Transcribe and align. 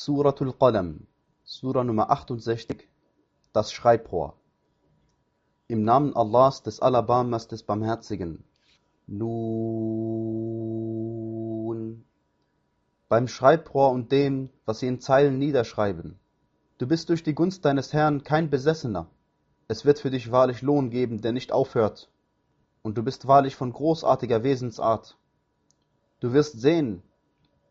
Suratul 0.00 0.52
Qalam, 0.52 1.08
Sura 1.42 1.82
Nummer 1.82 2.08
68, 2.08 2.86
das 3.52 3.72
Schreibrohr. 3.72 4.36
Im 5.66 5.82
Namen 5.82 6.14
Allahs, 6.14 6.62
des 6.62 6.78
Alabamas, 6.78 7.48
des 7.48 7.64
Barmherzigen. 7.64 8.44
Nun. 9.08 9.34
Beim 13.08 13.26
Schreibrohr 13.26 13.90
und 13.90 14.12
dem, 14.12 14.50
was 14.66 14.78
sie 14.78 14.86
in 14.86 15.00
Zeilen 15.00 15.36
niederschreiben. 15.40 16.20
Du 16.78 16.86
bist 16.86 17.08
durch 17.08 17.24
die 17.24 17.34
Gunst 17.34 17.64
deines 17.64 17.92
Herrn 17.92 18.22
kein 18.22 18.50
Besessener. 18.50 19.08
Es 19.66 19.84
wird 19.84 19.98
für 19.98 20.10
dich 20.10 20.30
wahrlich 20.30 20.62
Lohn 20.62 20.90
geben, 20.90 21.22
der 21.22 21.32
nicht 21.32 21.50
aufhört. 21.50 22.08
Und 22.82 22.96
du 22.96 23.02
bist 23.02 23.26
wahrlich 23.26 23.56
von 23.56 23.72
großartiger 23.72 24.44
Wesensart. 24.44 25.16
Du 26.20 26.32
wirst 26.32 26.60
sehen, 26.60 27.02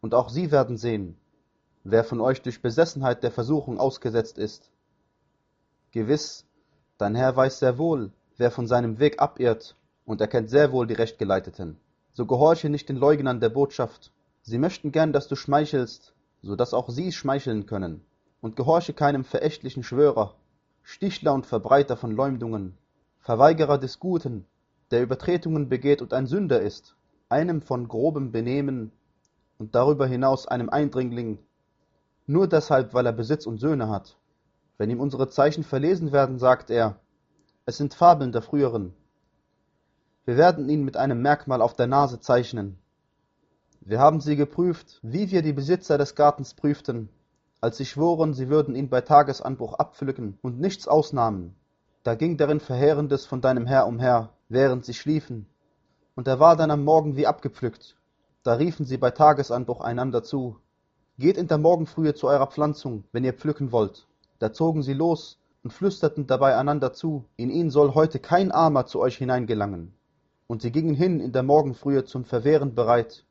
und 0.00 0.12
auch 0.12 0.28
sie 0.28 0.50
werden 0.50 0.76
sehen, 0.76 1.20
wer 1.90 2.02
von 2.02 2.20
euch 2.20 2.42
durch 2.42 2.62
Besessenheit 2.62 3.22
der 3.22 3.30
Versuchung 3.30 3.78
ausgesetzt 3.78 4.38
ist. 4.38 4.70
Gewiss, 5.92 6.44
dein 6.98 7.14
Herr 7.14 7.36
weiß 7.36 7.60
sehr 7.60 7.78
wohl, 7.78 8.10
wer 8.36 8.50
von 8.50 8.66
seinem 8.66 8.98
Weg 8.98 9.20
abirrt, 9.20 9.76
und 10.04 10.20
er 10.20 10.26
kennt 10.26 10.50
sehr 10.50 10.72
wohl 10.72 10.86
die 10.86 10.94
Rechtgeleiteten. 10.94 11.78
So 12.12 12.26
gehorche 12.26 12.68
nicht 12.70 12.88
den 12.88 12.96
Leugnern 12.96 13.40
der 13.40 13.50
Botschaft. 13.50 14.12
Sie 14.42 14.58
möchten 14.58 14.90
gern, 14.90 15.12
dass 15.12 15.28
du 15.28 15.36
schmeichelst, 15.36 16.12
so 16.42 16.56
dass 16.56 16.74
auch 16.74 16.88
sie 16.88 17.12
schmeicheln 17.12 17.66
können. 17.66 18.04
Und 18.40 18.56
gehorche 18.56 18.92
keinem 18.92 19.24
verächtlichen 19.24 19.82
Schwörer, 19.82 20.34
Stichler 20.82 21.34
und 21.34 21.46
Verbreiter 21.46 21.96
von 21.96 22.12
Leumdungen, 22.12 22.76
Verweigerer 23.20 23.78
des 23.78 23.98
Guten, 23.98 24.44
der 24.90 25.02
Übertretungen 25.02 25.68
begeht 25.68 26.02
und 26.02 26.12
ein 26.12 26.26
Sünder 26.26 26.60
ist, 26.60 26.96
einem 27.28 27.62
von 27.62 27.88
grobem 27.88 28.32
Benehmen 28.32 28.92
und 29.58 29.74
darüber 29.74 30.06
hinaus 30.06 30.46
einem 30.46 30.68
Eindringling, 30.68 31.38
nur 32.26 32.48
deshalb, 32.48 32.94
weil 32.94 33.06
er 33.06 33.12
Besitz 33.12 33.46
und 33.46 33.58
Söhne 33.58 33.88
hat. 33.88 34.16
Wenn 34.78 34.90
ihm 34.90 35.00
unsere 35.00 35.28
Zeichen 35.28 35.64
verlesen 35.64 36.12
werden, 36.12 36.38
sagt 36.38 36.70
er, 36.70 37.00
es 37.64 37.76
sind 37.76 37.94
Fabeln 37.94 38.32
der 38.32 38.42
früheren. 38.42 38.94
Wir 40.24 40.36
werden 40.36 40.68
ihn 40.68 40.84
mit 40.84 40.96
einem 40.96 41.22
Merkmal 41.22 41.62
auf 41.62 41.74
der 41.74 41.86
Nase 41.86 42.20
zeichnen. 42.20 42.78
Wir 43.80 44.00
haben 44.00 44.20
sie 44.20 44.36
geprüft, 44.36 44.98
wie 45.02 45.30
wir 45.30 45.42
die 45.42 45.52
Besitzer 45.52 45.98
des 45.98 46.14
Gartens 46.14 46.54
prüften, 46.54 47.08
als 47.60 47.76
sie 47.76 47.86
schworen, 47.86 48.34
sie 48.34 48.48
würden 48.48 48.74
ihn 48.74 48.88
bei 48.88 49.00
Tagesanbruch 49.00 49.74
abpflücken 49.74 50.38
und 50.42 50.60
nichts 50.60 50.88
ausnahmen. 50.88 51.54
Da 52.02 52.14
ging 52.14 52.36
darin 52.36 52.60
Verheerendes 52.60 53.26
von 53.26 53.40
deinem 53.40 53.66
Herr 53.66 53.86
umher, 53.86 54.30
während 54.48 54.84
sie 54.84 54.94
schliefen. 54.94 55.46
Und 56.14 56.28
er 56.28 56.38
war 56.38 56.56
dann 56.56 56.70
am 56.70 56.84
Morgen 56.84 57.16
wie 57.16 57.26
abgepflückt. 57.26 57.96
Da 58.42 58.54
riefen 58.54 58.86
sie 58.86 58.96
bei 58.96 59.10
Tagesanbruch 59.10 59.80
einander 59.80 60.22
zu. 60.22 60.60
Geht 61.18 61.38
in 61.38 61.48
der 61.48 61.56
Morgenfrühe 61.56 62.14
zu 62.14 62.26
eurer 62.26 62.46
Pflanzung, 62.46 63.04
wenn 63.12 63.24
ihr 63.24 63.32
pflücken 63.32 63.72
wollt. 63.72 64.06
Da 64.38 64.52
zogen 64.52 64.82
sie 64.82 64.92
los 64.92 65.38
und 65.64 65.72
flüsterten 65.72 66.26
dabei 66.26 66.56
einander 66.56 66.92
zu, 66.92 67.24
in 67.36 67.48
ihn 67.48 67.70
soll 67.70 67.94
heute 67.94 68.18
kein 68.18 68.52
Armer 68.52 68.84
zu 68.84 69.00
euch 69.00 69.16
hineingelangen. 69.16 69.94
Und 70.46 70.60
sie 70.60 70.70
gingen 70.70 70.94
hin 70.94 71.20
in 71.20 71.32
der 71.32 71.42
Morgenfrühe 71.42 72.04
zum 72.04 72.26
Verwehren 72.26 72.74
bereit. 72.74 73.24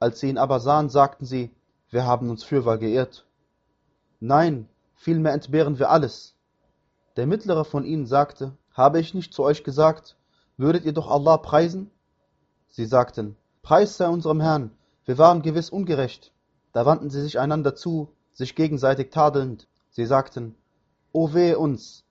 Als 0.00 0.18
sie 0.18 0.28
ihn 0.28 0.36
aber 0.36 0.58
sahen, 0.58 0.88
sagten 0.88 1.26
sie, 1.26 1.50
wir 1.90 2.04
haben 2.04 2.28
uns 2.28 2.42
fürwahr 2.42 2.76
geirrt. 2.76 3.24
Nein, 4.18 4.68
vielmehr 4.94 5.32
entbehren 5.32 5.78
wir 5.78 5.90
alles. 5.90 6.34
Der 7.16 7.26
mittlere 7.26 7.64
von 7.64 7.84
ihnen 7.84 8.06
sagte, 8.06 8.52
habe 8.72 8.98
ich 8.98 9.14
nicht 9.14 9.32
zu 9.32 9.44
euch 9.44 9.62
gesagt, 9.62 10.16
würdet 10.56 10.84
ihr 10.84 10.92
doch 10.92 11.08
Allah 11.08 11.36
preisen? 11.36 11.90
Sie 12.68 12.84
sagten, 12.84 13.36
Preis 13.62 13.96
sei 13.96 14.08
unserem 14.08 14.40
Herrn, 14.40 14.72
wir 15.04 15.18
waren 15.18 15.42
gewiss 15.42 15.70
ungerecht. 15.70 16.32
Da 16.76 16.84
wandten 16.84 17.08
sie 17.08 17.22
sich 17.22 17.38
einander 17.38 17.74
zu, 17.74 18.12
sich 18.34 18.54
gegenseitig 18.54 19.10
tadelnd. 19.10 19.66
Sie 19.88 20.04
sagten, 20.04 20.54
O 21.10 21.32
wehe 21.32 21.58
uns! 21.58 22.04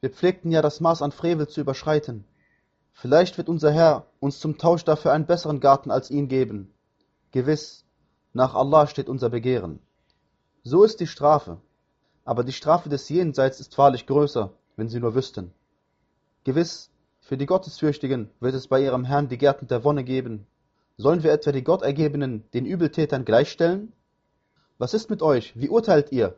Wir 0.00 0.10
pflegten 0.10 0.50
ja 0.50 0.62
das 0.62 0.80
Maß 0.80 1.00
an 1.02 1.12
Frevel 1.12 1.46
zu 1.46 1.60
überschreiten. 1.60 2.24
Vielleicht 2.92 3.38
wird 3.38 3.48
unser 3.48 3.70
Herr 3.70 4.08
uns 4.18 4.40
zum 4.40 4.58
Tausch 4.58 4.82
dafür 4.82 5.12
einen 5.12 5.26
besseren 5.26 5.60
Garten 5.60 5.92
als 5.92 6.10
ihn 6.10 6.26
geben. 6.26 6.74
Gewiss, 7.30 7.84
nach 8.32 8.56
Allah 8.56 8.88
steht 8.88 9.08
unser 9.08 9.30
Begehren. 9.30 9.78
So 10.64 10.82
ist 10.82 10.98
die 10.98 11.06
Strafe. 11.06 11.58
Aber 12.24 12.42
die 12.42 12.52
Strafe 12.52 12.88
des 12.88 13.08
Jenseits 13.08 13.60
ist 13.60 13.78
wahrlich 13.78 14.06
größer, 14.06 14.52
wenn 14.74 14.88
sie 14.88 14.98
nur 14.98 15.14
wüssten. 15.14 15.52
Gewiss, 16.42 16.90
für 17.20 17.36
die 17.36 17.46
Gottesfürchtigen 17.46 18.28
wird 18.40 18.56
es 18.56 18.66
bei 18.66 18.82
ihrem 18.82 19.04
Herrn 19.04 19.28
die 19.28 19.38
Gärten 19.38 19.68
der 19.68 19.84
Wonne 19.84 20.02
geben. 20.02 20.48
Sollen 20.96 21.22
wir 21.22 21.30
etwa 21.30 21.52
die 21.52 21.62
Gottergebenen 21.62 22.42
den 22.52 22.66
Übeltätern 22.66 23.24
gleichstellen? 23.24 23.92
Was 24.80 24.94
ist 24.94 25.10
mit 25.10 25.20
euch? 25.20 25.52
Wie 25.60 25.68
urteilt 25.68 26.10
ihr? 26.10 26.36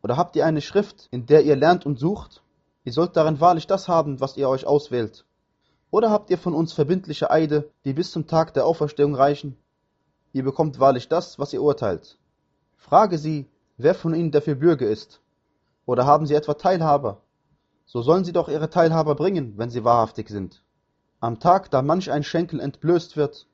Oder 0.00 0.16
habt 0.16 0.36
ihr 0.36 0.46
eine 0.46 0.60
Schrift, 0.60 1.08
in 1.10 1.26
der 1.26 1.42
ihr 1.42 1.56
lernt 1.56 1.84
und 1.84 1.98
sucht? 1.98 2.40
Ihr 2.84 2.92
sollt 2.92 3.16
darin 3.16 3.40
wahrlich 3.40 3.66
das 3.66 3.88
haben, 3.88 4.20
was 4.20 4.36
ihr 4.36 4.48
euch 4.48 4.64
auswählt. 4.64 5.24
Oder 5.90 6.08
habt 6.12 6.30
ihr 6.30 6.38
von 6.38 6.54
uns 6.54 6.72
verbindliche 6.72 7.32
Eide, 7.32 7.68
die 7.84 7.92
bis 7.92 8.12
zum 8.12 8.28
Tag 8.28 8.54
der 8.54 8.64
Auferstehung 8.64 9.16
reichen? 9.16 9.56
Ihr 10.32 10.44
bekommt 10.44 10.78
wahrlich 10.78 11.08
das, 11.08 11.40
was 11.40 11.52
ihr 11.52 11.60
urteilt. 11.60 12.16
Frage 12.76 13.18
sie, 13.18 13.48
wer 13.76 13.96
von 13.96 14.14
ihnen 14.14 14.30
dafür 14.30 14.54
Bürger 14.54 14.86
ist. 14.86 15.20
Oder 15.84 16.06
haben 16.06 16.26
sie 16.26 16.34
etwa 16.34 16.54
Teilhaber? 16.54 17.22
So 17.86 18.02
sollen 18.02 18.24
sie 18.24 18.32
doch 18.32 18.48
ihre 18.48 18.70
Teilhaber 18.70 19.16
bringen, 19.16 19.54
wenn 19.56 19.70
sie 19.70 19.82
wahrhaftig 19.82 20.28
sind. 20.28 20.62
Am 21.18 21.40
Tag, 21.40 21.72
da 21.72 21.82
manch 21.82 22.12
ein 22.12 22.22
Schenkel 22.22 22.60
entblößt 22.60 23.16
wird 23.16 23.48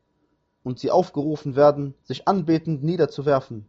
und 0.62 0.78
sie 0.78 0.90
aufgerufen 0.90 1.56
werden, 1.56 1.94
sich 2.02 2.28
anbetend 2.28 2.84
niederzuwerfen, 2.84 3.66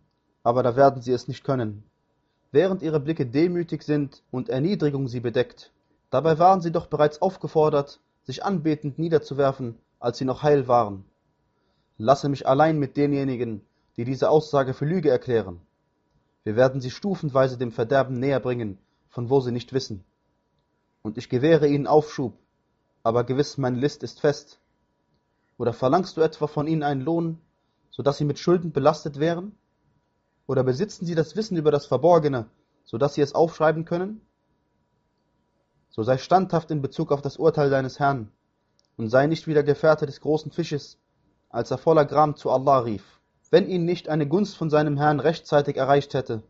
aber 0.48 0.64
da 0.64 0.78
werden 0.78 1.02
sie 1.02 1.12
es 1.12 1.28
nicht 1.28 1.44
können. 1.44 1.84
Während 2.54 2.82
ihre 2.82 3.02
Blicke 3.02 3.26
demütig 3.26 3.84
sind 3.84 4.24
und 4.32 4.48
Erniedrigung 4.48 5.10
sie 5.10 5.20
bedeckt, 5.20 5.74
dabei 6.10 6.40
waren 6.40 6.62
sie 6.62 6.72
doch 6.72 6.88
bereits 6.88 7.22
aufgefordert, 7.22 8.00
sich 8.24 8.46
anbetend 8.46 8.98
niederzuwerfen, 8.98 9.78
als 10.00 10.20
sie 10.20 10.24
noch 10.24 10.44
heil 10.44 10.70
waren. 10.70 11.04
Lasse 11.98 12.30
mich 12.30 12.48
allein 12.48 12.80
mit 12.80 12.96
denjenigen, 12.96 13.60
die 13.98 14.06
diese 14.06 14.30
Aussage 14.30 14.74
für 14.74 14.86
Lüge 14.86 15.10
erklären. 15.10 15.60
Wir 16.46 16.56
werden 16.56 16.80
sie 16.80 16.92
stufenweise 16.92 17.58
dem 17.58 17.74
Verderben 17.74 18.18
näher 18.18 18.40
bringen, 18.40 18.78
von 19.10 19.30
wo 19.30 19.42
sie 19.42 19.52
nicht 19.52 19.74
wissen. 19.74 20.06
Und 21.02 21.18
ich 21.18 21.28
gewähre 21.28 21.68
ihnen 21.68 21.88
Aufschub, 21.88 22.38
aber 23.04 23.26
gewiss 23.26 23.58
mein 23.58 23.76
List 23.76 24.02
ist 24.02 24.22
fest. 24.22 24.62
Oder 25.58 25.74
verlangst 25.74 26.16
du 26.16 26.22
etwa 26.22 26.48
von 26.48 26.68
ihnen 26.68 26.84
einen 26.84 27.02
Lohn, 27.02 27.38
so 27.92 28.02
dass 28.02 28.18
sie 28.18 28.24
mit 28.24 28.40
Schulden 28.40 28.72
belastet 28.72 29.20
wären? 29.20 29.52
Oder 30.48 30.64
besitzen 30.64 31.06
sie 31.06 31.14
das 31.14 31.36
Wissen 31.36 31.58
über 31.58 31.72
das 31.72 31.86
Verborgene, 31.86 32.50
so 32.86 32.98
dass 32.98 33.14
sie 33.14 33.22
es 33.22 33.36
aufschreiben 33.36 33.86
können? 33.86 34.22
So 35.90 36.04
sei 36.04 36.18
standhaft 36.18 36.72
in 36.72 36.82
Bezug 36.82 37.12
auf 37.12 37.22
das 37.22 37.38
Urteil 37.38 37.70
deines 37.70 38.00
Herrn 38.00 38.32
und 38.96 39.10
sei 39.10 39.28
nicht 39.28 39.46
wie 39.46 39.54
der 39.54 39.64
Gefährte 39.64 40.06
des 40.06 40.22
großen 40.22 40.52
Fisches, 40.52 40.98
als 41.50 41.70
er 41.70 41.78
voller 41.78 42.06
Gram 42.06 42.36
zu 42.36 42.50
Allah 42.50 42.80
rief. 42.80 43.20
Wenn 43.50 43.68
ihn 43.68 43.86
nicht 43.86 44.10
eine 44.10 44.28
Gunst 44.28 44.58
von 44.58 44.70
seinem 44.70 44.98
Herrn 44.98 45.20
rechtzeitig 45.20 45.78
erreicht 45.78 46.14
hätte, 46.14 46.44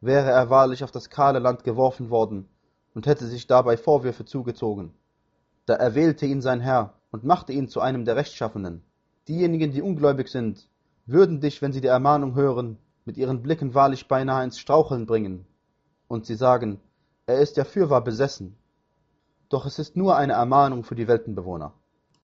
wäre 0.00 0.30
er 0.30 0.48
wahrlich 0.48 0.82
auf 0.84 0.90
das 0.90 1.10
kahle 1.10 1.40
Land 1.40 1.64
geworfen 1.64 2.10
worden 2.10 2.48
und 2.94 3.06
hätte 3.06 3.26
sich 3.26 3.46
dabei 3.46 3.76
Vorwürfe 3.76 4.24
zugezogen. 4.24 4.94
Da 5.66 5.74
erwählte 5.74 6.26
ihn 6.26 6.40
sein 6.40 6.60
Herr 6.60 6.94
und 7.10 7.24
machte 7.24 7.52
ihn 7.52 7.68
zu 7.68 7.80
einem 7.80 8.04
der 8.04 8.16
Rechtschaffenen. 8.16 8.82
Diejenigen, 9.28 9.72
die 9.72 9.82
ungläubig 9.82 10.28
sind, 10.28 10.68
würden 11.06 11.40
dich, 11.40 11.62
wenn 11.62 11.72
sie 11.72 11.80
die 11.80 11.88
Ermahnung 11.88 12.34
hören, 12.34 12.78
mit 13.04 13.16
ihren 13.16 13.42
Blicken 13.42 13.74
wahrlich 13.74 14.08
beinahe 14.08 14.44
ins 14.44 14.58
Straucheln 14.58 15.06
bringen. 15.06 15.46
Und 16.08 16.26
sie 16.26 16.34
sagen, 16.34 16.80
er 17.26 17.38
ist 17.40 17.56
ja 17.56 17.64
fürwahr 17.64 18.02
besessen. 18.02 18.56
Doch 19.48 19.66
es 19.66 19.78
ist 19.78 19.96
nur 19.96 20.16
eine 20.16 20.34
Ermahnung 20.34 20.84
für 20.84 20.94
die 20.94 21.08
Weltenbewohner. 21.08 21.72